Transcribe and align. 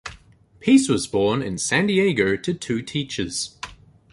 Peace 0.59 0.89
was 0.89 1.05
born 1.05 1.43
in 1.43 1.59
San 1.59 1.85
Diego 1.85 2.35
to 2.35 2.55
two 2.55 2.81
teachers. 2.81 3.55